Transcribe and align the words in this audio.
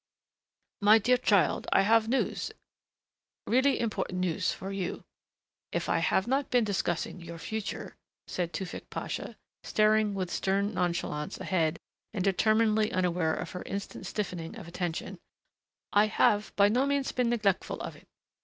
"My 0.81 0.97
dear 0.97 1.17
child, 1.17 1.67
I 1.71 1.83
have 1.83 2.07
news, 2.07 2.51
really 3.45 3.79
important 3.79 4.17
news 4.19 4.51
for 4.51 4.71
you. 4.71 5.03
If 5.71 5.87
I 5.87 5.99
have 5.99 6.25
not 6.27 6.49
been 6.49 6.63
discussing 6.63 7.21
your 7.21 7.37
future," 7.37 7.95
said 8.25 8.51
Tewfick 8.51 8.89
Pasha, 8.89 9.37
staring 9.63 10.15
with 10.15 10.31
stern 10.31 10.73
nonchalance 10.73 11.39
ahead 11.39 11.77
and 12.15 12.23
determinedly 12.23 12.91
unaware 12.91 13.35
of 13.35 13.51
her 13.51 13.61
instant 13.67 14.07
stiffening 14.07 14.55
of 14.57 14.67
attention, 14.67 15.19
"I 15.93 16.07
have 16.07 16.51
by 16.55 16.67
no 16.67 16.87
means 16.87 17.11
been 17.11 17.29
neglectful 17.29 17.79
of 17.81 17.95
it.... 17.95 18.07